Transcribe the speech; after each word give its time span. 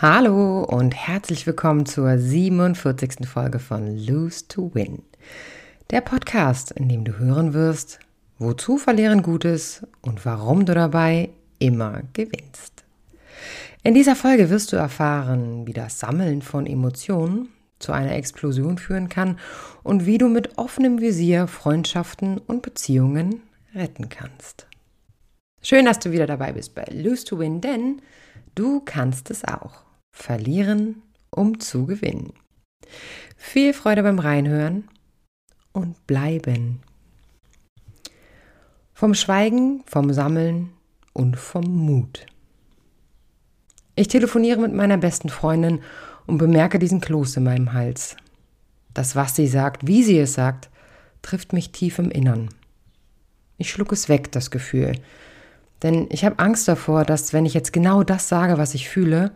Hallo 0.00 0.62
und 0.62 0.94
herzlich 0.94 1.46
willkommen 1.46 1.84
zur 1.84 2.16
47. 2.16 3.26
Folge 3.26 3.58
von 3.58 3.98
Lose 3.98 4.46
to 4.48 4.70
Win. 4.72 5.02
Der 5.90 6.00
Podcast, 6.00 6.70
in 6.70 6.88
dem 6.88 7.04
du 7.04 7.18
hören 7.18 7.52
wirst, 7.52 7.98
wozu 8.38 8.78
Verlieren 8.78 9.22
gut 9.22 9.44
ist 9.44 9.86
und 10.00 10.24
warum 10.24 10.64
du 10.64 10.72
dabei 10.72 11.30
immer 11.58 12.02
gewinnst. 12.12 12.84
In 13.82 13.94
dieser 13.94 14.16
Folge 14.16 14.50
wirst 14.50 14.72
du 14.72 14.76
erfahren, 14.76 15.66
wie 15.66 15.72
das 15.72 16.00
Sammeln 16.00 16.42
von 16.42 16.66
Emotionen 16.66 17.48
zu 17.78 17.92
einer 17.92 18.12
Explosion 18.12 18.78
führen 18.78 19.08
kann 19.08 19.38
und 19.82 20.04
wie 20.04 20.18
du 20.18 20.28
mit 20.28 20.58
offenem 20.58 21.00
Visier 21.00 21.46
Freundschaften 21.46 22.38
und 22.38 22.62
Beziehungen 22.62 23.42
retten 23.74 24.08
kannst. 24.08 24.66
Schön, 25.62 25.84
dass 25.84 25.98
du 25.98 26.12
wieder 26.12 26.26
dabei 26.26 26.52
bist 26.52 26.74
bei 26.74 26.84
Lose 26.90 27.24
to 27.24 27.38
Win, 27.38 27.60
denn 27.60 28.02
du 28.54 28.80
kannst 28.80 29.30
es 29.30 29.44
auch. 29.44 29.82
Verlieren, 30.12 31.02
um 31.30 31.60
zu 31.60 31.86
gewinnen. 31.86 32.32
Viel 33.36 33.72
Freude 33.72 34.02
beim 34.02 34.18
Reinhören 34.18 34.88
und 35.72 36.06
bleiben. 36.06 36.80
Vom 38.94 39.14
Schweigen, 39.14 39.84
vom 39.86 40.12
Sammeln 40.12 40.70
und 41.18 41.36
vom 41.36 41.64
Mut. 41.64 42.26
Ich 43.96 44.08
telefoniere 44.08 44.60
mit 44.60 44.72
meiner 44.72 44.96
besten 44.96 45.28
Freundin 45.28 45.80
und 46.26 46.38
bemerke 46.38 46.78
diesen 46.78 47.00
Kloß 47.00 47.38
in 47.38 47.44
meinem 47.44 47.72
Hals. 47.72 48.16
Das, 48.94 49.16
was 49.16 49.34
sie 49.34 49.48
sagt, 49.48 49.86
wie 49.86 50.04
sie 50.04 50.18
es 50.18 50.34
sagt, 50.34 50.70
trifft 51.20 51.52
mich 51.52 51.72
tief 51.72 51.98
im 51.98 52.10
Innern. 52.10 52.48
Ich 53.56 53.70
schluck 53.70 53.90
es 53.90 54.08
weg, 54.08 54.30
das 54.30 54.52
Gefühl. 54.52 54.92
Denn 55.82 56.06
ich 56.10 56.24
habe 56.24 56.38
Angst 56.38 56.68
davor, 56.68 57.04
dass, 57.04 57.32
wenn 57.32 57.46
ich 57.46 57.54
jetzt 57.54 57.72
genau 57.72 58.04
das 58.04 58.28
sage, 58.28 58.56
was 58.56 58.74
ich 58.74 58.88
fühle, 58.88 59.32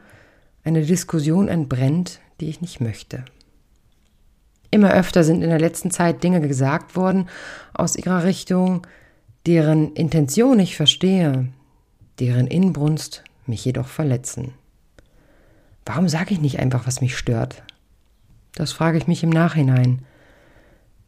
eine 0.63 0.83
Diskussion 0.83 1.49
entbrennt, 1.49 2.21
die 2.41 2.49
ich 2.49 2.61
nicht 2.61 2.81
möchte. 2.81 3.25
Immer 4.71 4.93
öfter 4.93 5.25
sind 5.25 5.43
in 5.43 5.51
der 5.51 5.61
letzten 5.61 5.91
Zeit 5.91 6.23
Dinge 6.23 6.41
gesagt 6.41 6.95
worden 6.95 7.29
aus 7.75 7.97
ihrer 7.97 8.23
Richtung, 8.23 8.87
deren 9.47 9.93
Intention 9.95 10.61
ich 10.61 10.77
verstehe, 10.77 11.49
deren 12.21 12.47
Inbrunst 12.47 13.25
mich 13.47 13.65
jedoch 13.65 13.89
verletzen. 13.89 14.55
Warum 15.85 16.09
sage 16.09 16.35
ich 16.35 16.41
nicht 16.41 16.59
einfach, 16.59 16.87
was 16.87 17.01
mich 17.01 17.17
stört? 17.17 17.63
Das 18.55 18.73
frage 18.73 18.99
ich 18.99 19.07
mich 19.07 19.23
im 19.23 19.31
Nachhinein. 19.31 20.03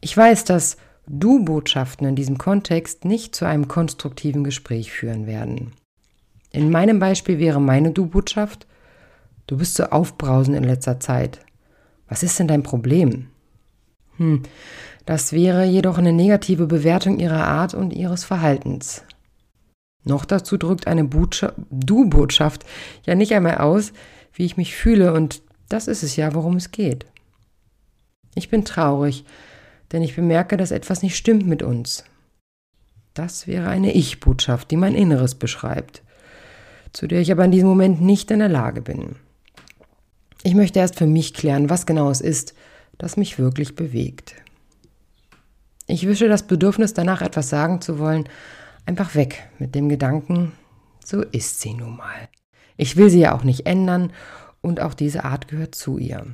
Ich 0.01 0.15
weiß, 0.15 0.43
dass 0.43 0.77
Du-Botschaften 1.07 2.07
in 2.07 2.15
diesem 2.15 2.37
Kontext 2.37 3.05
nicht 3.05 3.35
zu 3.35 3.45
einem 3.45 3.67
konstruktiven 3.67 4.43
Gespräch 4.43 4.91
führen 4.91 5.27
werden. 5.27 5.73
In 6.51 6.71
meinem 6.71 6.99
Beispiel 6.99 7.39
wäre 7.39 7.61
meine 7.61 7.91
Du-Botschaft, 7.91 8.67
Du 9.47 9.57
bist 9.57 9.75
so 9.75 9.83
aufbrausend 9.83 10.57
in 10.57 10.63
letzter 10.63 10.99
Zeit. 10.99 11.39
Was 12.09 12.23
ist 12.23 12.39
denn 12.39 12.47
dein 12.47 12.63
Problem? 12.63 13.27
Hm, 14.17 14.41
das 15.05 15.33
wäre 15.33 15.65
jedoch 15.65 15.97
eine 15.99 16.13
negative 16.13 16.65
Bewertung 16.65 17.19
ihrer 17.19 17.45
Art 17.45 17.75
und 17.75 17.93
ihres 17.93 18.23
Verhaltens. 18.23 19.03
Noch 20.05 20.23
dazu 20.23 20.57
drückt 20.57 20.87
eine 20.87 21.03
Du-Botschaft 21.03 22.65
ja 23.05 23.15
nicht 23.15 23.33
einmal 23.33 23.57
aus, 23.57 23.91
wie 24.33 24.45
ich 24.45 24.55
mich 24.55 24.75
fühle, 24.75 25.13
und 25.13 25.41
das 25.67 25.87
ist 25.87 26.03
es 26.03 26.15
ja, 26.15 26.33
worum 26.33 26.55
es 26.55 26.71
geht. 26.71 27.05
Ich 28.35 28.49
bin 28.49 28.65
traurig, 28.65 29.25
denn 29.91 30.03
ich 30.03 30.15
bemerke, 30.15 30.57
dass 30.57 30.71
etwas 30.71 31.01
nicht 31.01 31.17
stimmt 31.17 31.47
mit 31.47 31.63
uns. 31.63 32.03
Das 33.15 33.47
wäre 33.47 33.69
eine 33.69 33.93
Ich-Botschaft, 33.93 34.69
die 34.71 34.77
mein 34.77 34.93
Inneres 34.93 35.35
beschreibt, 35.35 36.03
zu 36.93 37.07
der 37.07 37.21
ich 37.21 37.31
aber 37.31 37.45
in 37.45 37.51
diesem 37.51 37.69
Moment 37.69 38.01
nicht 38.01 38.29
in 38.29 38.39
der 38.39 38.49
Lage 38.49 38.81
bin. 38.81 39.15
Ich 40.43 40.53
möchte 40.53 40.79
erst 40.79 40.97
für 40.97 41.07
mich 41.07 41.33
klären, 41.33 41.69
was 41.69 41.87
genau 41.87 42.11
es 42.11 42.21
ist, 42.21 42.53
das 42.99 43.17
mich 43.17 43.39
wirklich 43.39 43.75
bewegt. 43.75 44.35
Ich 45.87 46.05
wische 46.07 46.27
das 46.27 46.43
Bedürfnis 46.43 46.93
danach, 46.93 47.21
etwas 47.21 47.49
sagen 47.49 47.81
zu 47.81 47.97
wollen, 47.99 48.27
einfach 48.85 49.15
weg 49.15 49.49
mit 49.59 49.75
dem 49.75 49.89
Gedanken, 49.89 50.53
so 51.03 51.21
ist 51.21 51.61
sie 51.61 51.73
nun 51.73 51.97
mal. 51.97 52.29
Ich 52.77 52.97
will 52.97 53.09
sie 53.09 53.21
ja 53.21 53.33
auch 53.33 53.43
nicht 53.43 53.65
ändern 53.65 54.11
und 54.61 54.79
auch 54.79 54.93
diese 54.93 55.23
Art 55.23 55.47
gehört 55.47 55.75
zu 55.75 55.97
ihr. 55.97 56.25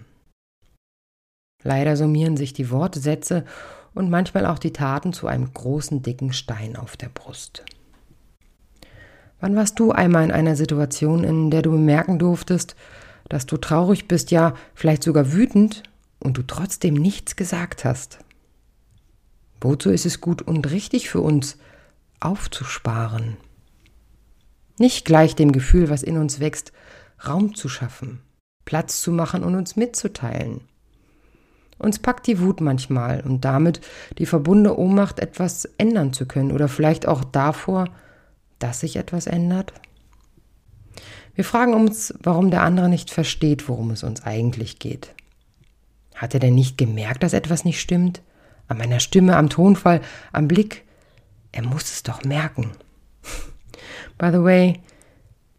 Leider 1.64 1.96
summieren 1.96 2.38
sich 2.38 2.54
die 2.54 2.72
Wortsätze 2.72 3.46
und 3.94 4.10
manchmal 4.10 4.46
auch 4.46 4.58
die 4.58 4.74
Taten 4.74 5.14
zu 5.14 5.28
einem 5.28 5.54
großen, 5.54 6.02
dicken 6.02 6.34
Stein 6.34 6.76
auf 6.76 6.98
der 6.98 7.10
Brust. 7.10 7.64
Wann 9.40 9.56
warst 9.56 9.80
du 9.80 9.92
einmal 9.92 10.24
in 10.24 10.32
einer 10.32 10.56
Situation, 10.56 11.24
in 11.24 11.52
der 11.52 11.62
du 11.62 11.72
bemerken 11.72 12.20
durftest, 12.20 12.76
dass 13.28 13.46
du 13.46 13.58
traurig 13.58 14.08
bist, 14.08 14.32
ja 14.32 14.56
vielleicht 14.76 15.04
sogar 15.04 15.34
wütend 15.34 15.84
und 16.20 16.38
du 16.38 16.44
trotzdem 16.44 16.94
nichts 16.94 17.36
gesagt 17.36 17.86
hast. 17.86 18.20
Wozu 19.60 19.90
ist 19.90 20.06
es 20.06 20.22
gut 20.22 20.42
und 20.42 20.70
richtig 20.72 21.10
für 21.10 21.22
uns, 21.22 21.58
aufzusparen? 22.22 23.38
Nicht 24.78 25.06
gleich 25.06 25.36
dem 25.36 25.52
Gefühl, 25.52 25.90
was 25.90 26.04
in 26.04 26.18
uns 26.18 26.40
wächst, 26.40 26.72
Raum 27.28 27.54
zu 27.54 27.70
schaffen, 27.70 28.22
Platz 28.66 29.02
zu 29.02 29.12
machen 29.12 29.44
und 29.44 29.56
uns 29.56 29.76
mitzuteilen. 29.76 30.62
Uns 31.78 32.00
packt 32.00 32.28
die 32.28 32.40
Wut 32.40 32.62
manchmal 32.62 33.22
und 33.22 33.44
damit 33.44 33.82
die 34.18 34.26
verbundene 34.26 34.76
Ohnmacht, 34.76 35.20
etwas 35.20 35.66
ändern 35.78 36.14
zu 36.14 36.28
können 36.28 36.52
oder 36.52 36.68
vielleicht 36.68 37.08
auch 37.08 37.24
davor, 37.24 37.86
dass 38.60 38.82
sich 38.82 38.96
etwas 38.96 39.28
ändert. 39.28 39.74
Wir 41.34 41.44
fragen 41.44 41.74
uns, 41.74 42.14
warum 42.22 42.52
der 42.52 42.62
andere 42.62 42.90
nicht 42.90 43.10
versteht, 43.10 43.68
worum 43.68 43.92
es 43.92 44.04
uns 44.04 44.24
eigentlich 44.24 44.80
geht. 44.80 45.16
Hat 46.16 46.34
er 46.34 46.40
denn 46.40 46.54
nicht 46.54 46.78
gemerkt, 46.78 47.24
dass 47.24 47.34
etwas 47.34 47.66
nicht 47.66 47.82
stimmt? 47.82 48.22
An 48.68 48.78
meiner 48.78 49.00
Stimme, 49.00 49.36
am 49.36 49.50
Tonfall, 49.50 50.02
am 50.32 50.48
Blick? 50.48 50.84
Er 51.52 51.64
muss 51.64 51.84
es 51.84 52.04
doch 52.04 52.24
merken. 52.24 52.72
By 54.18 54.30
the 54.32 54.44
way, 54.44 54.80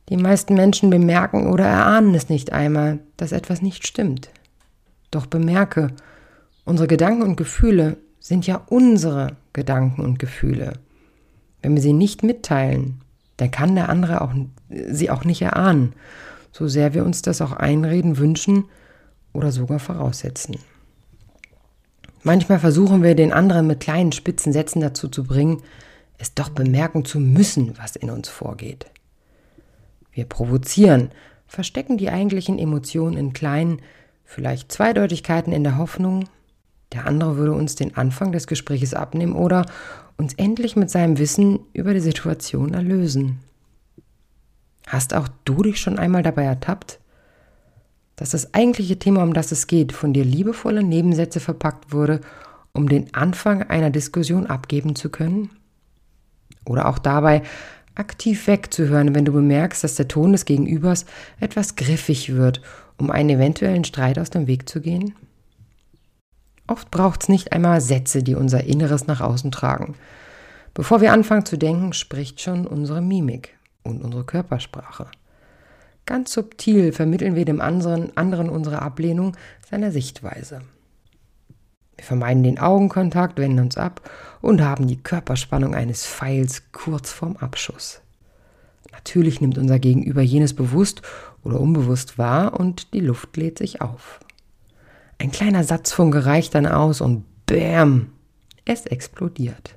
die 0.09 0.17
meisten 0.17 0.55
Menschen 0.55 0.91
bemerken 0.91 1.47
oder 1.47 1.65
erahnen 1.65 2.15
es 2.15 2.29
nicht 2.29 2.53
einmal, 2.53 3.01
dass 3.17 3.33
etwas 3.33 3.63
nicht 3.63 3.87
stimmt. 3.87 4.31
Doch 5.11 5.27
bemerke, 5.27 5.89
unsere 6.65 6.89
Gedanken 6.89 7.23
und 7.23 7.37
Gefühle 7.37 7.99
sind 8.21 8.47
ja 8.47 8.63
unsere 8.69 9.37
Gedanken 9.53 10.03
und 10.03 10.19
Gefühle. 10.19 10.75
Wenn 11.61 11.75
wir 11.75 11.83
sie 11.83 11.93
nicht 11.93 12.23
mitteilen, 12.23 13.01
dann 13.37 13.51
kann 13.51 13.75
der 13.75 13.89
andere 13.89 14.21
auch, 14.21 14.33
sie 14.69 15.11
auch 15.11 15.25
nicht 15.25 15.43
erahnen, 15.43 15.95
so 16.53 16.69
sehr 16.69 16.95
wir 16.95 17.05
uns 17.05 17.23
das 17.23 17.41
auch 17.41 17.53
einreden, 17.53 18.19
wünschen 18.19 18.65
oder 19.33 19.53
sogar 19.53 19.79
voraussetzen. 19.79 20.57
Manchmal 22.23 22.59
versuchen 22.59 23.03
wir 23.03 23.15
den 23.15 23.33
anderen 23.33 23.67
mit 23.67 23.81
kleinen 23.81 24.13
spitzen 24.13 24.53
Sätzen 24.53 24.81
dazu 24.81 25.09
zu 25.09 25.25
bringen, 25.25 25.63
es 26.19 26.35
doch 26.35 26.51
bemerken 26.51 27.05
zu 27.05 27.19
müssen, 27.19 27.77
was 27.79 27.97
in 27.97 28.11
uns 28.11 28.29
vorgeht. 28.29 28.87
Wir 30.13 30.25
provozieren, 30.25 31.11
verstecken 31.47 31.99
die 31.99 32.11
eigentlichen 32.11 32.59
Emotionen 32.59 33.17
in 33.17 33.33
kleinen, 33.33 33.83
vielleicht 34.25 34.71
Zweideutigkeiten 34.71 35.53
in 35.53 35.65
der 35.65 35.79
Hoffnung, 35.79 36.29
der 36.93 37.07
andere 37.07 37.37
würde 37.37 37.53
uns 37.53 37.75
den 37.75 37.97
Anfang 37.97 38.33
des 38.33 38.47
Gespräches 38.47 38.95
abnehmen 38.95 39.35
oder 39.35 39.67
uns 40.17 40.35
endlich 40.35 40.77
mit 40.77 40.91
seinem 40.91 41.19
Wissen 41.19 41.61
über 41.73 41.95
die 41.95 42.01
Situation 42.01 42.75
erlösen. 42.75 43.41
Hast 44.87 45.15
auch 45.15 45.29
du 45.45 45.63
dich 45.63 45.81
schon 45.81 45.99
einmal 45.99 46.23
dabei 46.23 46.45
ertappt, 46.45 47.01
dass 48.17 48.31
das 48.31 48.55
eigentliche 48.55 48.99
Thema, 48.99 49.23
um 49.23 49.35
das 49.35 49.53
es 49.53 49.67
geht, 49.67 49.93
von 49.93 50.13
dir 50.13 50.25
liebevolle 50.25 50.83
Nebensätze 50.83 51.41
verpackt 51.41 51.93
wurde, 51.93 52.21
um 52.73 52.89
den 52.89 53.15
Anfang 53.15 53.63
einer 53.63 53.91
Diskussion 53.91 54.47
abgeben 54.47 54.95
zu 54.97 55.11
können? 55.11 55.51
Oder 56.65 56.89
auch 56.89 56.99
dabei 56.99 57.43
aktiv 57.95 58.47
wegzuhören, 58.47 59.15
wenn 59.15 59.25
du 59.25 59.33
bemerkst, 59.33 59.85
dass 59.85 59.97
der 59.97 60.09
Ton 60.09 60.33
des 60.33 60.45
Gegenübers 60.45 61.05
etwas 61.41 61.77
griffig 61.77 62.35
wird, 62.35 62.63
um 62.99 63.11
einen 63.11 63.31
eventuellen 63.31 63.85
Streit 63.85 64.19
aus 64.19 64.31
dem 64.31 64.47
Weg 64.47 64.69
zu 64.69 64.81
gehen? 64.81 65.15
Oft 66.67 66.91
braucht 66.91 67.23
es 67.23 67.29
nicht 67.29 67.53
einmal 67.53 67.81
Sätze, 67.81 68.23
die 68.23 68.35
unser 68.35 68.65
Inneres 68.65 69.07
nach 69.07 69.21
außen 69.21 69.51
tragen. 69.51 69.95
Bevor 70.75 71.01
wir 71.01 71.13
anfangen 71.13 71.45
zu 71.45 71.59
denken, 71.59 71.93
spricht 71.93 72.41
schon 72.41 72.67
unsere 72.67 73.03
Mimik 73.03 73.59
und 73.83 74.03
unsere 74.03 74.25
Körpersprache. 74.25 75.07
Ganz 76.07 76.33
subtil 76.33 76.93
vermitteln 76.93 77.37
wir 77.37 77.45
dem 77.45 77.61
anderen, 77.61 78.17
anderen 78.17 78.49
unsere 78.49 78.83
Ablehnung 78.83 79.37
seiner 79.69 79.93
Sichtweise. 79.93 80.63
Wir 81.97 82.05
vermeiden 82.05 82.43
den 82.43 82.59
Augenkontakt, 82.59 83.39
wenden 83.39 83.61
uns 83.61 83.77
ab 83.77 84.11
und 84.41 84.61
haben 84.61 84.89
die 84.89 85.01
Körperspannung 85.01 85.75
eines 85.75 86.05
Pfeils 86.05 86.65
kurz 86.73 87.13
vorm 87.13 87.37
Abschuss. 87.37 88.01
Natürlich 88.91 89.41
nimmt 89.41 89.59
unser 89.59 89.79
Gegenüber 89.79 90.23
jenes 90.23 90.55
bewusst 90.55 91.03
oder 91.45 91.61
unbewusst 91.61 92.19
wahr 92.19 92.59
und 92.59 92.93
die 92.93 93.01
Luft 93.01 93.37
lädt 93.37 93.59
sich 93.59 93.81
auf. 93.81 94.21
Ein 95.19 95.31
kleiner 95.31 95.65
Satzfunke 95.65 96.27
reicht 96.27 96.55
dann 96.55 96.67
aus 96.67 97.01
und 97.01 97.25
bäm, 97.47 98.11
es 98.65 98.87
explodiert. 98.87 99.77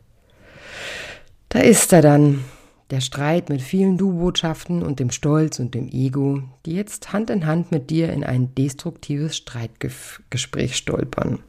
Da 1.50 1.60
ist 1.60 1.94
er 1.94 2.02
dann, 2.02 2.44
der 2.92 3.02
Streit 3.02 3.50
mit 3.50 3.62
vielen 3.62 3.98
Du-Botschaften 3.98 4.84
und 4.84 5.00
dem 5.00 5.10
Stolz 5.10 5.60
und 5.60 5.74
dem 5.74 5.88
Ego, 5.88 6.44
die 6.66 6.74
jetzt 6.74 7.14
Hand 7.14 7.30
in 7.30 7.46
Hand 7.46 7.72
mit 7.72 7.90
dir 7.90 8.14
in 8.14 8.24
ein 8.24 8.54
destruktives 8.54 9.36
Streitgespräch 9.38 10.76
stolpern. 10.76 11.40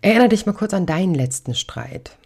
Erinnere 0.00 0.30
dich 0.30 0.46
mal 0.46 0.54
kurz 0.54 0.72
an 0.72 0.86
deinen 0.86 1.14
letzten 1.14 1.54
Streit. 1.54 2.16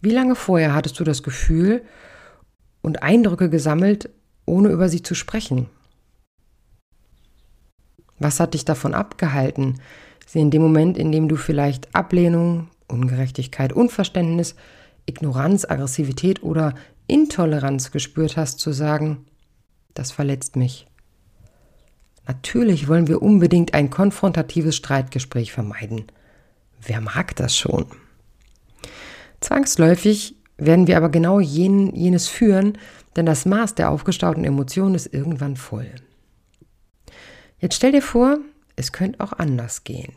Wie 0.00 0.10
lange 0.10 0.34
vorher 0.34 0.74
hattest 0.74 0.98
du 0.98 1.04
das 1.04 1.22
Gefühl 1.22 1.82
und 2.80 3.02
Eindrücke 3.02 3.50
gesammelt, 3.50 4.08
ohne 4.46 4.68
über 4.70 4.88
sie 4.88 5.02
zu 5.02 5.14
sprechen? 5.14 5.68
Was 8.18 8.40
hat 8.40 8.54
dich 8.54 8.64
davon 8.64 8.94
abgehalten, 8.94 9.80
sie 10.26 10.40
in 10.40 10.50
dem 10.50 10.62
Moment, 10.62 10.96
in 10.96 11.12
dem 11.12 11.28
du 11.28 11.36
vielleicht 11.36 11.94
Ablehnung, 11.94 12.68
Ungerechtigkeit, 12.88 13.72
Unverständnis, 13.72 14.54
Ignoranz, 15.08 15.64
Aggressivität 15.64 16.42
oder 16.42 16.74
Intoleranz 17.06 17.90
gespürt 17.90 18.36
hast, 18.36 18.60
zu 18.60 18.72
sagen, 18.72 19.26
das 19.94 20.12
verletzt 20.12 20.56
mich. 20.56 20.86
Natürlich 22.26 22.88
wollen 22.88 23.08
wir 23.08 23.22
unbedingt 23.22 23.72
ein 23.72 23.88
konfrontatives 23.88 24.76
Streitgespräch 24.76 25.50
vermeiden. 25.50 26.04
Wer 26.80 27.00
mag 27.00 27.34
das 27.36 27.56
schon? 27.56 27.86
Zwangsläufig 29.40 30.36
werden 30.58 30.86
wir 30.86 30.96
aber 30.96 31.08
genau 31.08 31.40
jen, 31.40 31.94
jenes 31.94 32.28
führen, 32.28 32.76
denn 33.16 33.24
das 33.24 33.46
Maß 33.46 33.74
der 33.76 33.90
aufgestauten 33.90 34.44
Emotionen 34.44 34.94
ist 34.94 35.12
irgendwann 35.12 35.56
voll. 35.56 35.90
Jetzt 37.58 37.76
stell 37.76 37.92
dir 37.92 38.02
vor, 38.02 38.38
es 38.76 38.92
könnte 38.92 39.20
auch 39.20 39.32
anders 39.32 39.84
gehen. 39.84 40.12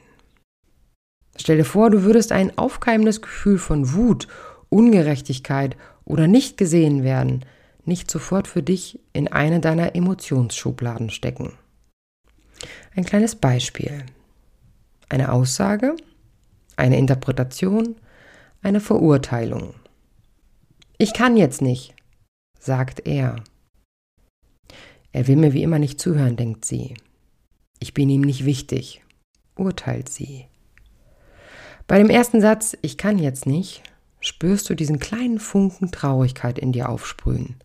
Stell 1.37 1.57
dir 1.57 1.65
vor, 1.65 1.89
du 1.89 2.03
würdest 2.03 2.31
ein 2.31 2.57
aufkeimendes 2.57 3.21
Gefühl 3.21 3.57
von 3.57 3.93
Wut, 3.93 4.27
Ungerechtigkeit 4.71 5.77
oder 6.05 6.27
nicht 6.27 6.57
gesehen 6.57 7.03
werden 7.03 7.45
nicht 7.85 8.11
sofort 8.11 8.47
für 8.47 8.63
dich 8.63 8.99
in 9.13 9.27
eine 9.27 9.59
deiner 9.59 9.95
Emotionsschubladen 9.95 11.09
stecken. 11.09 11.53
Ein 12.95 13.05
kleines 13.05 13.35
Beispiel. 13.35 14.05
Eine 15.09 15.31
Aussage, 15.31 15.95
eine 16.75 16.97
Interpretation, 16.97 17.95
eine 18.61 18.79
Verurteilung. 18.79 19.73
Ich 20.97 21.13
kann 21.13 21.35
jetzt 21.35 21.61
nicht, 21.61 21.95
sagt 22.59 23.05
er. 23.07 23.37
Er 25.11 25.27
will 25.27 25.35
mir 25.35 25.53
wie 25.53 25.63
immer 25.63 25.79
nicht 25.79 25.99
zuhören, 25.99 26.37
denkt 26.37 26.63
sie. 26.63 26.93
Ich 27.79 27.93
bin 27.93 28.09
ihm 28.09 28.21
nicht 28.21 28.45
wichtig, 28.45 29.03
urteilt 29.55 30.07
sie. 30.07 30.45
Bei 31.87 31.97
dem 31.97 32.09
ersten 32.09 32.39
Satz, 32.39 32.77
ich 32.81 32.97
kann 32.97 33.17
jetzt 33.17 33.45
nicht, 33.45 33.83
spürst 34.21 34.69
du 34.69 34.75
diesen 34.75 34.99
kleinen 34.99 35.39
Funken 35.39 35.91
Traurigkeit 35.91 36.57
in 36.57 36.71
dir 36.71 36.87
aufsprühen. 36.87 37.55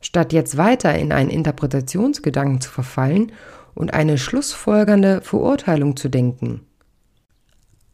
Statt 0.00 0.32
jetzt 0.32 0.56
weiter 0.56 0.96
in 0.96 1.10
einen 1.10 1.30
Interpretationsgedanken 1.30 2.60
zu 2.60 2.70
verfallen 2.70 3.32
und 3.74 3.92
eine 3.94 4.18
schlussfolgernde 4.18 5.22
Verurteilung 5.22 5.96
zu 5.96 6.08
denken, 6.08 6.60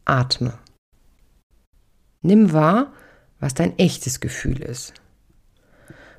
atme. 0.04 0.58
Nimm 2.20 2.52
wahr, 2.52 2.92
was 3.40 3.54
dein 3.54 3.78
echtes 3.78 4.20
Gefühl 4.20 4.60
ist. 4.60 4.92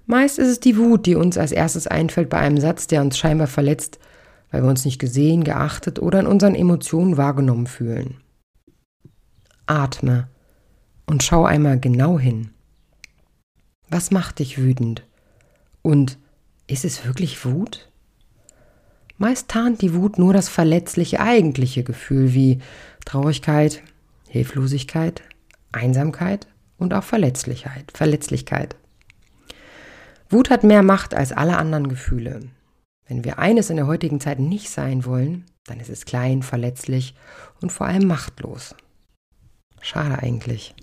Meist 0.08 0.40
ist 0.40 0.48
es 0.48 0.60
die 0.60 0.78
Wut, 0.78 1.06
die 1.06 1.16
uns 1.16 1.38
als 1.38 1.52
erstes 1.52 1.88
einfällt 1.88 2.30
bei 2.30 2.38
einem 2.38 2.60
Satz, 2.60 2.88
der 2.88 3.02
uns 3.02 3.18
scheinbar 3.18 3.48
verletzt, 3.48 4.00
weil 4.52 4.64
wir 4.64 4.70
uns 4.70 4.86
nicht 4.86 5.00
gesehen, 5.00 5.44
geachtet 5.44 6.00
oder 6.00 6.20
in 6.20 6.28
unseren 6.28 6.56
Emotionen 6.56 7.18
wahrgenommen 7.18 7.68
fühlen. 7.68 8.22
Atme 9.66 10.28
und 11.06 11.24
schau 11.24 11.46
einmal 11.46 11.80
genau 11.80 12.20
hin. 12.20 12.50
Was 13.90 14.12
macht 14.12 14.40
dich 14.40 14.58
wütend? 14.58 15.04
Und 15.82 16.18
ist 16.68 16.86
es 16.86 17.06
wirklich 17.06 17.46
Wut? 17.46 17.90
Meist 19.18 19.48
tarnt 19.48 19.82
die 19.82 19.94
Wut 19.94 20.18
nur 20.18 20.34
das 20.34 20.50
verletzliche 20.50 21.20
eigentliche 21.20 21.84
Gefühl 21.84 22.34
wie 22.34 22.60
Traurigkeit, 23.06 23.82
Hilflosigkeit, 24.28 25.22
Einsamkeit 25.72 26.48
und 26.78 26.94
auch 26.94 27.04
Verletzlichkeit. 27.04 27.92
Verletzlichkeit. 27.94 28.76
Wut 30.30 30.50
hat 30.50 30.64
mehr 30.64 30.84
Macht 30.84 31.14
als 31.14 31.32
alle 31.32 31.58
anderen 31.58 31.88
Gefühle. 31.88 32.42
Wenn 33.08 33.24
wir 33.24 33.38
eines 33.40 33.70
in 33.70 33.78
der 33.78 33.88
heutigen 33.88 34.20
Zeit 34.20 34.40
nicht 34.40 34.70
sein 34.70 35.06
wollen, 35.06 35.46
dann 35.66 35.80
ist 35.80 35.90
es 35.90 36.06
klein, 36.06 36.42
verletzlich 36.42 37.16
und 37.62 37.72
vor 37.72 37.88
allem 37.88 38.08
machtlos. 38.08 38.76
Schade 39.82 40.18
eigentlich. 40.20 40.74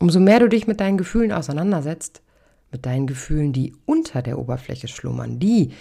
Umso 0.00 0.18
mehr 0.18 0.40
du 0.40 0.48
dich 0.48 0.66
mit 0.66 0.80
deinen 0.80 0.98
Gefühlen 0.98 1.30
auseinandersetzt, 1.30 2.22
mit 2.72 2.86
deinen 2.86 3.06
Gefühlen, 3.06 3.52
die 3.52 3.74
unter 3.86 4.22
der 4.22 4.38
Oberfläche 4.38 4.88
schlummern, 4.88 5.38
die, 5.38 5.72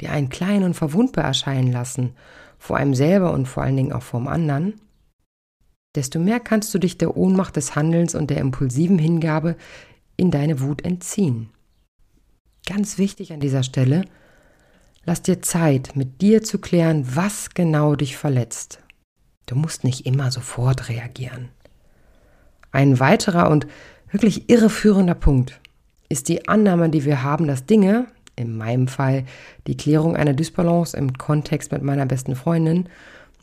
die 0.00 0.08
einen 0.08 0.28
klein 0.28 0.64
und 0.64 0.74
verwundbar 0.74 1.24
erscheinen 1.24 1.72
lassen, 1.72 2.14
vor 2.58 2.76
einem 2.76 2.94
selber 2.94 3.32
und 3.32 3.46
vor 3.46 3.62
allen 3.62 3.76
Dingen 3.76 3.92
auch 3.92 4.02
vor 4.02 4.20
dem 4.20 4.28
anderen, 4.28 4.74
desto 5.94 6.18
mehr 6.18 6.40
kannst 6.40 6.74
du 6.74 6.78
dich 6.78 6.98
der 6.98 7.16
Ohnmacht 7.16 7.56
des 7.56 7.74
Handelns 7.74 8.14
und 8.14 8.28
der 8.28 8.38
impulsiven 8.38 8.98
Hingabe 8.98 9.56
in 10.16 10.30
deine 10.30 10.60
Wut 10.60 10.84
entziehen. 10.84 11.48
Ganz 12.66 12.98
wichtig 12.98 13.32
an 13.32 13.40
dieser 13.40 13.62
Stelle, 13.62 14.04
Lass 15.08 15.22
dir 15.22 15.40
Zeit, 15.40 15.96
mit 15.96 16.20
dir 16.20 16.42
zu 16.42 16.58
klären, 16.58 17.16
was 17.16 17.54
genau 17.54 17.94
dich 17.94 18.18
verletzt. 18.18 18.80
Du 19.46 19.54
musst 19.54 19.82
nicht 19.82 20.04
immer 20.04 20.30
sofort 20.30 20.90
reagieren. 20.90 21.48
Ein 22.72 23.00
weiterer 23.00 23.50
und 23.50 23.66
wirklich 24.10 24.48
irreführender 24.50 25.14
Punkt 25.14 25.60
ist 26.08 26.28
die 26.28 26.48
Annahme, 26.48 26.88
die 26.88 27.04
wir 27.04 27.22
haben, 27.22 27.46
dass 27.46 27.66
Dinge, 27.66 28.06
in 28.36 28.56
meinem 28.56 28.88
Fall 28.88 29.24
die 29.66 29.76
Klärung 29.76 30.16
einer 30.16 30.32
Dysbalance 30.32 30.96
im 30.96 31.18
Kontext 31.18 31.72
mit 31.72 31.82
meiner 31.82 32.06
besten 32.06 32.36
Freundin, 32.36 32.88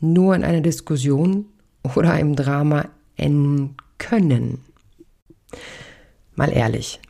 nur 0.00 0.34
in 0.34 0.44
einer 0.44 0.60
Diskussion 0.60 1.46
oder 1.94 2.12
einem 2.12 2.34
Drama 2.34 2.88
enden 3.16 3.76
können. 3.98 4.64
Mal 6.34 6.50
ehrlich, 6.50 7.00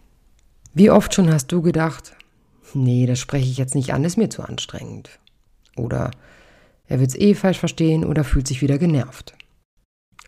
wie 0.74 0.90
oft 0.90 1.14
schon 1.14 1.32
hast 1.32 1.50
du 1.52 1.62
gedacht, 1.62 2.14
nee, 2.74 3.06
das 3.06 3.18
spreche 3.18 3.50
ich 3.50 3.56
jetzt 3.56 3.74
nicht 3.74 3.92
an, 3.92 4.04
ist 4.04 4.18
mir 4.18 4.30
zu 4.30 4.42
anstrengend. 4.42 5.18
Oder 5.76 6.10
er 6.86 7.00
wird 7.00 7.10
es 7.10 7.18
eh 7.18 7.34
falsch 7.34 7.58
verstehen 7.58 8.04
oder 8.04 8.24
fühlt 8.24 8.46
sich 8.46 8.62
wieder 8.62 8.78
genervt. 8.78 9.34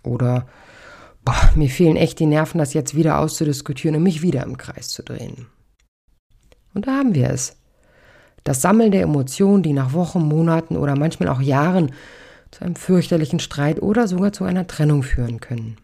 Oder 0.03 0.47
boah, 1.29 1.51
mir 1.55 1.69
fehlen 1.69 1.97
echt 1.97 2.21
die 2.21 2.27
Nerven, 2.27 2.59
das 2.59 2.73
jetzt 2.73 2.95
wieder 2.95 3.19
auszudiskutieren 3.19 3.97
und 3.97 4.03
mich 4.03 4.23
wieder 4.23 4.45
im 4.45 4.57
Kreis 4.57 4.89
zu 4.89 5.03
drehen. 5.03 5.47
Und 6.73 6.87
da 6.87 6.97
haben 6.97 7.15
wir 7.15 7.29
es. 7.29 7.57
Das 8.45 8.63
Sammeln 8.63 8.93
der 8.93 9.03
Emotionen, 9.03 9.63
die 9.63 9.75
nach 9.75 9.93
Wochen, 9.93 10.23
Monaten 10.23 10.77
oder 10.79 10.97
manchmal 10.97 11.29
auch 11.29 11.43
Jahren 11.43 11.93
zu 12.51 12.65
einem 12.65 12.77
fürchterlichen 12.77 13.41
Streit 13.41 13.83
oder 13.83 14.09
sogar 14.09 14.33
zu 14.33 14.45
einer 14.45 14.67
Trennung 14.67 15.03
führen 15.03 15.39
können. 15.39 15.77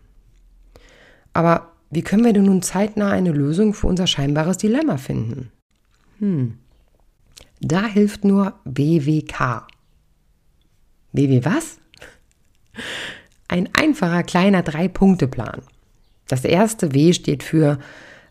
Aber 1.34 1.72
wie 1.90 2.02
können 2.02 2.24
wir 2.24 2.32
denn 2.32 2.44
nun 2.44 2.62
zeitnah 2.62 3.10
eine 3.10 3.32
Lösung 3.32 3.74
für 3.74 3.86
unser 3.86 4.06
scheinbares 4.06 4.56
Dilemma 4.56 4.96
finden? 4.96 5.52
Hm. 6.20 6.56
Da 7.60 7.84
hilft 7.84 8.24
nur 8.24 8.54
WWK. 8.64 9.66
WW 11.12 11.44
was? 11.44 11.78
Ein 13.48 13.68
einfacher 13.74 14.22
kleiner 14.22 14.62
Drei-Punkte-Plan. 14.62 15.62
Das 16.28 16.44
erste 16.44 16.94
W 16.94 17.12
steht 17.12 17.42
für 17.42 17.78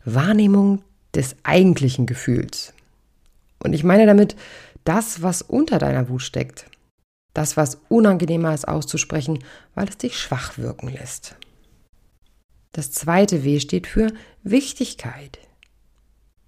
Wahrnehmung 0.05 0.81
des 1.13 1.35
eigentlichen 1.43 2.05
Gefühls. 2.05 2.73
Und 3.63 3.73
ich 3.73 3.83
meine 3.83 4.05
damit 4.05 4.35
das, 4.83 5.21
was 5.21 5.41
unter 5.41 5.77
deiner 5.77 6.09
Wut 6.09 6.21
steckt. 6.21 6.65
Das, 7.33 7.57
was 7.57 7.79
unangenehmer 7.89 8.53
ist 8.53 8.67
auszusprechen, 8.67 9.39
weil 9.75 9.87
es 9.87 9.97
dich 9.97 10.17
schwach 10.19 10.57
wirken 10.57 10.89
lässt. 10.89 11.35
Das 12.73 12.91
zweite 12.91 13.43
W 13.43 13.59
steht 13.59 13.87
für 13.87 14.11
Wichtigkeit. 14.43 15.39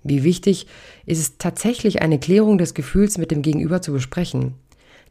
Wie 0.04 0.24
wichtig 0.24 0.68
ist 1.06 1.20
es 1.20 1.38
tatsächlich, 1.38 2.02
eine 2.02 2.20
Klärung 2.20 2.58
des 2.58 2.74
Gefühls 2.74 3.18
mit 3.18 3.32
dem 3.32 3.42
Gegenüber 3.42 3.82
zu 3.82 3.92
besprechen? 3.92 4.56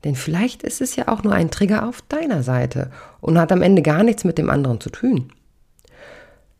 Denn 0.04 0.14
vielleicht 0.14 0.62
ist 0.62 0.80
es 0.80 0.96
ja 0.96 1.08
auch 1.08 1.23
nur 1.23 1.32
ein 1.32 1.50
Trigger 1.50 1.88
auf 1.88 2.02
deiner 2.02 2.42
Seite 2.42 2.90
und 3.20 3.38
hat 3.38 3.50
am 3.50 3.62
Ende 3.62 3.82
gar 3.82 4.02
nichts 4.02 4.25
mit 4.25 4.38
dem 4.38 4.50
anderen 4.50 4.80
zu 4.80 4.90
tun. 4.90 5.32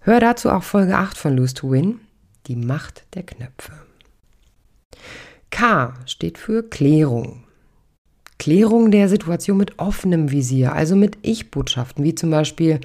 Hör 0.00 0.18
dazu 0.20 0.50
auch 0.50 0.62
Folge 0.62 0.96
8 0.96 1.16
von 1.16 1.36
Lose 1.36 1.54
to 1.54 1.70
Win, 1.70 2.00
die 2.46 2.56
Macht 2.56 3.04
der 3.14 3.22
Knöpfe. 3.22 3.72
K 5.50 5.94
steht 6.06 6.38
für 6.38 6.62
Klärung. 6.68 7.44
Klärung 8.38 8.90
der 8.90 9.08
Situation 9.08 9.56
mit 9.56 9.78
offenem 9.78 10.30
Visier, 10.30 10.72
also 10.72 10.96
mit 10.96 11.18
Ich-Botschaften, 11.22 12.04
wie 12.04 12.14
zum 12.14 12.30
Beispiel 12.30 12.80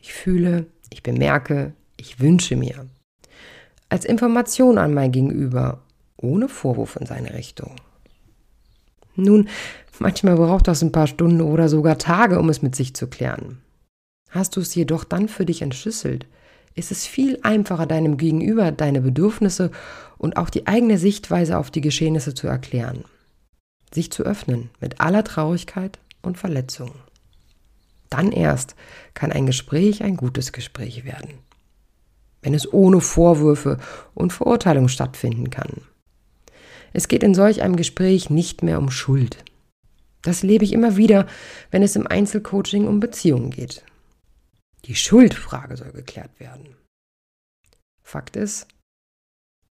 ich 0.00 0.14
fühle, 0.14 0.66
ich 0.90 1.02
bemerke, 1.02 1.72
ich 1.96 2.20
wünsche 2.20 2.56
mir. 2.56 2.86
als 3.88 4.06
Information 4.06 4.78
an 4.78 4.94
mein 4.94 5.12
Gegenüber, 5.12 5.82
ohne 6.16 6.48
Vorwurf 6.48 6.96
in 6.96 7.04
seine 7.04 7.34
Richtung. 7.34 7.76
Nun, 9.16 9.48
manchmal 10.00 10.36
braucht 10.36 10.68
das 10.68 10.82
ein 10.82 10.92
paar 10.92 11.06
Stunden 11.06 11.40
oder 11.40 11.68
sogar 11.68 11.98
Tage, 11.98 12.38
um 12.38 12.48
es 12.48 12.62
mit 12.62 12.74
sich 12.74 12.94
zu 12.94 13.06
klären. 13.06 13.60
Hast 14.30 14.56
du 14.56 14.60
es 14.60 14.74
jedoch 14.74 15.04
dann 15.04 15.28
für 15.28 15.44
dich 15.44 15.62
entschlüsselt, 15.62 16.26
ist 16.74 16.90
es 16.90 17.06
viel 17.06 17.38
einfacher, 17.42 17.86
deinem 17.86 18.16
Gegenüber 18.16 18.72
deine 18.72 19.02
Bedürfnisse 19.02 19.70
und 20.16 20.36
auch 20.36 20.48
die 20.48 20.66
eigene 20.66 20.98
Sichtweise 20.98 21.58
auf 21.58 21.70
die 21.70 21.82
Geschehnisse 21.82 22.34
zu 22.34 22.46
erklären. 22.46 23.04
Sich 23.92 24.10
zu 24.10 24.22
öffnen 24.22 24.70
mit 24.80 25.00
aller 25.00 25.22
Traurigkeit 25.22 25.98
und 26.22 26.38
Verletzung. 26.38 26.92
Dann 28.08 28.32
erst 28.32 28.74
kann 29.14 29.32
ein 29.32 29.46
Gespräch 29.46 30.02
ein 30.02 30.16
gutes 30.16 30.52
Gespräch 30.52 31.04
werden. 31.04 31.34
Wenn 32.40 32.54
es 32.54 32.72
ohne 32.72 33.00
Vorwürfe 33.00 33.78
und 34.14 34.32
Verurteilung 34.32 34.88
stattfinden 34.88 35.50
kann. 35.50 35.82
Es 36.92 37.08
geht 37.08 37.22
in 37.22 37.34
solch 37.34 37.62
einem 37.62 37.76
Gespräch 37.76 38.30
nicht 38.30 38.62
mehr 38.62 38.78
um 38.78 38.90
Schuld. 38.90 39.44
Das 40.22 40.42
lebe 40.42 40.64
ich 40.64 40.72
immer 40.72 40.96
wieder, 40.96 41.26
wenn 41.70 41.82
es 41.82 41.96
im 41.96 42.06
Einzelcoaching 42.06 42.86
um 42.86 43.00
Beziehungen 43.00 43.50
geht. 43.50 43.84
Die 44.84 44.94
Schuldfrage 44.94 45.76
soll 45.76 45.92
geklärt 45.92 46.38
werden. 46.40 46.76
Fakt 48.02 48.36
ist, 48.36 48.66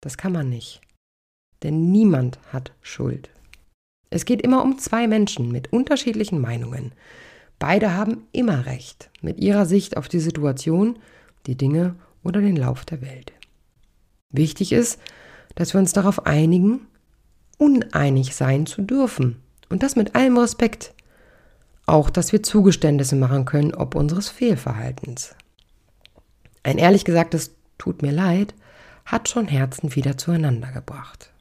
das 0.01 0.17
kann 0.17 0.31
man 0.31 0.49
nicht. 0.49 0.81
Denn 1.63 1.91
niemand 1.91 2.39
hat 2.51 2.73
Schuld. 2.81 3.29
Es 4.09 4.25
geht 4.25 4.41
immer 4.41 4.63
um 4.63 4.77
zwei 4.77 5.07
Menschen 5.07 5.51
mit 5.51 5.71
unterschiedlichen 5.71 6.39
Meinungen. 6.39 6.91
Beide 7.59 7.93
haben 7.93 8.27
immer 8.31 8.65
recht 8.65 9.09
mit 9.21 9.39
ihrer 9.39 9.65
Sicht 9.65 9.95
auf 9.95 10.07
die 10.07 10.19
Situation, 10.19 10.99
die 11.45 11.55
Dinge 11.55 11.95
oder 12.23 12.41
den 12.41 12.55
Lauf 12.55 12.85
der 12.85 13.01
Welt. 13.01 13.31
Wichtig 14.31 14.71
ist, 14.71 14.99
dass 15.55 15.73
wir 15.73 15.79
uns 15.79 15.93
darauf 15.93 16.25
einigen, 16.25 16.87
uneinig 17.57 18.35
sein 18.35 18.65
zu 18.65 18.81
dürfen. 18.81 19.40
Und 19.71 19.83
das 19.83 19.95
mit 19.95 20.15
allem 20.15 20.37
Respekt. 20.37 20.93
Auch, 21.85 22.09
dass 22.09 22.31
wir 22.31 22.43
Zugeständnisse 22.43 23.15
machen 23.15 23.45
können, 23.45 23.73
ob 23.73 23.95
unseres 23.95 24.29
Fehlverhaltens. 24.29 25.35
Ein 26.63 26.77
ehrlich 26.77 27.05
gesagtes 27.05 27.55
Tut 27.77 28.03
mir 28.03 28.11
leid 28.11 28.53
hat 29.05 29.27
schon 29.27 29.47
Herzen 29.47 29.95
wieder 29.95 30.17
zueinander 30.17 30.71
gebracht. 30.71 31.31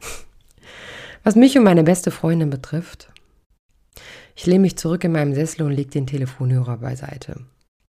Was 1.24 1.34
mich 1.34 1.58
und 1.58 1.64
meine 1.64 1.82
beste 1.82 2.12
Freundin 2.12 2.50
betrifft, 2.50 3.12
ich 4.36 4.46
lehne 4.46 4.60
mich 4.60 4.78
zurück 4.78 5.02
in 5.02 5.10
meinem 5.10 5.34
Sessel 5.34 5.62
und 5.62 5.72
lege 5.72 5.90
den 5.90 6.06
Telefonhörer 6.06 6.76
beiseite. 6.76 7.40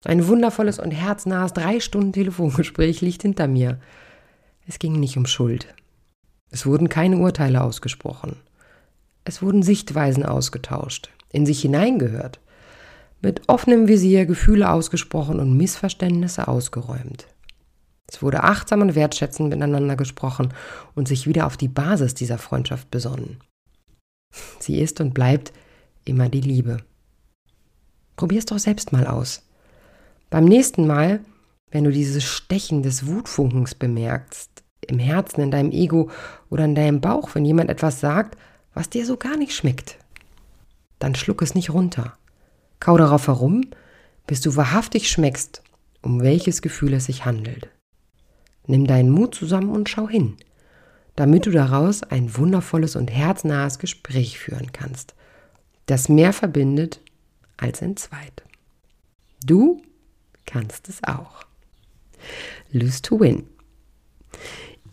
Ein 0.04 0.28
wundervolles 0.28 0.80
und 0.80 0.90
herznahes 0.90 1.54
drei 1.54 1.80
Stunden 1.80 2.14
Telefongespräch 2.14 3.02
liegt 3.02 3.22
hinter 3.22 3.48
mir. 3.48 3.80
Es 4.68 4.80
ging 4.80 5.00
nicht 5.00 5.18
um 5.18 5.28
Schuld. 5.28 5.72
Es 6.50 6.66
wurden 6.66 6.90
keine 6.90 7.18
Urteile 7.18 7.62
ausgesprochen. 7.62 8.38
Es 9.24 9.42
wurden 9.42 9.64
Sichtweisen 9.64 10.26
ausgetauscht 10.26 11.10
in 11.32 11.46
sich 11.46 11.62
hineingehört, 11.62 12.40
mit 13.22 13.48
offenem 13.48 13.88
Visier 13.88 14.26
Gefühle 14.26 14.70
ausgesprochen 14.70 15.40
und 15.40 15.56
Missverständnisse 15.56 16.48
ausgeräumt. 16.48 17.28
Es 18.12 18.22
wurde 18.22 18.44
achtsam 18.44 18.82
und 18.82 18.96
wertschätzend 18.96 19.50
miteinander 19.50 19.96
gesprochen 19.96 20.54
und 20.96 21.08
sich 21.08 21.28
wieder 21.28 21.46
auf 21.46 21.56
die 21.56 21.70
Basis 21.70 22.14
dieser 22.14 22.38
Freundschaft 22.38 22.92
besonnen. 22.92 23.40
Sie 24.60 24.82
ist 24.82 25.00
und 25.00 25.14
bleibt 25.14 25.54
immer 26.04 26.28
die 26.30 26.42
Liebe. 26.42 26.78
Probier's 28.18 28.46
doch 28.46 28.60
selbst 28.60 28.92
mal 28.92 29.08
aus. 29.08 29.44
Beim 30.30 30.46
nächsten 30.46 30.88
Mal, 30.88 31.22
wenn 31.70 31.84
du 31.84 31.92
dieses 31.92 32.24
Stechen 32.24 32.84
des 32.84 33.08
Wutfunkens 33.08 33.76
bemerkst, 33.76 34.50
im 34.82 35.00
Herzen, 35.00 35.42
in 35.42 35.52
deinem 35.52 35.72
Ego 35.72 36.10
oder 36.50 36.66
in 36.66 36.76
deinem 36.76 37.02
Bauch, 37.02 37.34
wenn 37.34 37.46
jemand 37.46 37.70
etwas 37.70 38.00
sagt, 38.00 38.38
was 38.74 38.90
dir 38.90 39.06
so 39.06 39.18
gar 39.18 39.38
nicht 39.38 39.54
schmeckt, 39.54 39.98
dann 41.00 41.16
schluck 41.16 41.42
es 41.42 41.56
nicht 41.56 41.72
runter. 41.72 42.18
Kau 42.80 42.98
darauf 42.98 43.28
herum, 43.28 43.66
bis 44.28 44.42
du 44.42 44.56
wahrhaftig 44.56 45.10
schmeckst, 45.10 45.62
um 46.02 46.22
welches 46.22 46.62
Gefühl 46.62 46.94
es 46.94 47.06
sich 47.06 47.26
handelt. 47.26 47.70
Nimm 48.68 48.88
deinen 48.88 49.10
Mut 49.10 49.36
zusammen 49.36 49.70
und 49.70 49.90
schau 49.90 50.08
hin, 50.08 50.38
damit 51.16 51.46
du 51.46 51.52
daraus 51.52 52.04
ein 52.04 52.38
wundervolles 52.38 52.96
und 52.96 53.10
herznahes 53.10 53.80
Gespräch 53.80 54.40
führen 54.40 54.72
kannst, 54.72 55.16
das 55.88 56.10
mehr 56.10 56.34
verbindet 56.34 57.02
als 57.58 57.82
entzweit. 57.82 58.44
Du 59.46 59.82
kannst 60.46 60.88
es 60.90 61.04
auch. 61.04 61.44
Lose 62.72 63.02
to 63.02 63.20
win. 63.20 63.48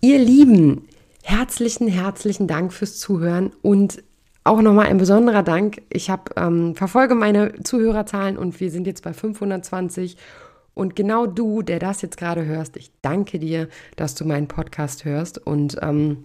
Ihr 0.00 0.18
Lieben, 0.18 0.88
herzlichen, 1.28 1.88
herzlichen 1.88 2.46
Dank 2.46 2.72
fürs 2.72 2.98
Zuhören 2.98 3.52
und 3.60 4.02
auch 4.44 4.62
nochmal 4.62 4.86
ein 4.86 4.96
besonderer 4.96 5.42
Dank. 5.42 5.82
Ich 5.90 6.08
habe 6.08 6.32
ähm, 6.36 6.74
verfolge 6.74 7.14
meine 7.14 7.52
Zuhörerzahlen 7.62 8.38
und 8.38 8.58
wir 8.60 8.70
sind 8.70 8.86
jetzt 8.86 9.02
bei 9.02 9.12
520. 9.12 10.16
Und 10.72 10.96
genau 10.96 11.26
du, 11.26 11.60
der 11.60 11.80
das 11.80 12.00
jetzt 12.00 12.16
gerade 12.16 12.46
hörst, 12.46 12.78
ich 12.78 12.90
danke 13.02 13.38
dir, 13.38 13.68
dass 13.96 14.14
du 14.14 14.24
meinen 14.24 14.48
Podcast 14.48 15.04
hörst. 15.04 15.36
Und 15.36 15.76
ähm, 15.82 16.24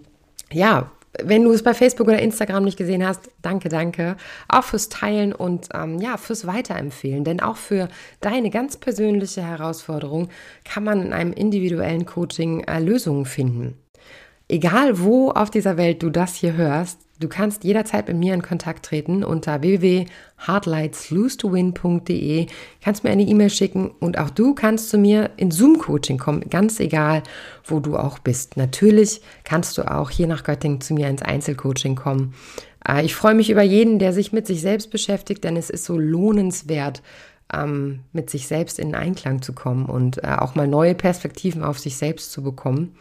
ja, 0.50 0.90
wenn 1.22 1.44
du 1.44 1.52
es 1.52 1.62
bei 1.62 1.74
Facebook 1.74 2.08
oder 2.08 2.22
Instagram 2.22 2.64
nicht 2.64 2.78
gesehen 2.78 3.06
hast, 3.06 3.30
danke, 3.42 3.68
danke. 3.68 4.16
Auch 4.48 4.64
fürs 4.64 4.88
Teilen 4.88 5.34
und 5.34 5.68
ähm, 5.74 5.98
ja, 6.00 6.16
fürs 6.16 6.46
Weiterempfehlen. 6.46 7.24
Denn 7.24 7.40
auch 7.40 7.58
für 7.58 7.88
deine 8.22 8.48
ganz 8.48 8.78
persönliche 8.78 9.42
Herausforderung 9.42 10.30
kann 10.64 10.82
man 10.82 11.02
in 11.02 11.12
einem 11.12 11.34
individuellen 11.34 12.06
Coaching 12.06 12.64
äh, 12.64 12.80
Lösungen 12.80 13.26
finden. 13.26 13.76
Egal 14.54 15.00
wo 15.00 15.30
auf 15.30 15.50
dieser 15.50 15.76
Welt 15.76 16.04
du 16.04 16.10
das 16.10 16.36
hier 16.36 16.54
hörst, 16.54 17.00
du 17.18 17.26
kannst 17.26 17.64
jederzeit 17.64 18.06
mit 18.06 18.16
mir 18.16 18.34
in 18.34 18.42
Kontakt 18.42 18.86
treten 18.86 19.24
unter 19.24 19.62
www.hardlightslose2win.de, 19.62 22.46
kannst 22.80 23.02
mir 23.02 23.10
eine 23.10 23.24
E-Mail 23.24 23.50
schicken 23.50 23.90
und 23.98 24.16
auch 24.16 24.30
du 24.30 24.54
kannst 24.54 24.90
zu 24.90 24.98
mir 24.98 25.30
in 25.36 25.50
Zoom-Coaching 25.50 26.18
kommen, 26.18 26.48
ganz 26.50 26.78
egal, 26.78 27.24
wo 27.64 27.80
du 27.80 27.96
auch 27.96 28.20
bist. 28.20 28.56
Natürlich 28.56 29.22
kannst 29.42 29.76
du 29.76 29.90
auch 29.90 30.10
hier 30.10 30.28
nach 30.28 30.44
Göttingen 30.44 30.80
zu 30.80 30.94
mir 30.94 31.08
ins 31.08 31.22
Einzelcoaching 31.22 31.96
kommen. 31.96 32.32
Äh, 32.86 33.04
ich 33.04 33.16
freue 33.16 33.34
mich 33.34 33.50
über 33.50 33.62
jeden, 33.62 33.98
der 33.98 34.12
sich 34.12 34.32
mit 34.32 34.46
sich 34.46 34.60
selbst 34.60 34.92
beschäftigt, 34.92 35.42
denn 35.42 35.56
es 35.56 35.68
ist 35.68 35.84
so 35.84 35.98
lohnenswert, 35.98 37.02
ähm, 37.52 38.04
mit 38.12 38.30
sich 38.30 38.46
selbst 38.46 38.78
in 38.78 38.94
Einklang 38.94 39.42
zu 39.42 39.52
kommen 39.52 39.86
und 39.86 40.22
äh, 40.22 40.28
auch 40.38 40.54
mal 40.54 40.68
neue 40.68 40.94
Perspektiven 40.94 41.64
auf 41.64 41.80
sich 41.80 41.96
selbst 41.96 42.30
zu 42.30 42.44
bekommen. 42.44 42.94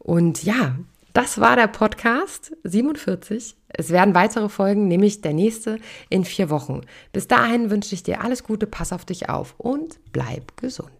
Und 0.00 0.42
ja, 0.42 0.76
das 1.12 1.40
war 1.40 1.56
der 1.56 1.66
Podcast 1.66 2.56
47. 2.64 3.56
Es 3.68 3.90
werden 3.90 4.14
weitere 4.14 4.48
Folgen, 4.48 4.88
nämlich 4.88 5.20
der 5.20 5.32
nächste 5.32 5.78
in 6.08 6.24
vier 6.24 6.50
Wochen. 6.50 6.82
Bis 7.12 7.28
dahin 7.28 7.70
wünsche 7.70 7.94
ich 7.94 8.02
dir 8.02 8.22
alles 8.22 8.42
Gute, 8.42 8.66
pass 8.66 8.92
auf 8.92 9.04
dich 9.04 9.28
auf 9.28 9.54
und 9.58 9.98
bleib 10.12 10.56
gesund. 10.56 10.90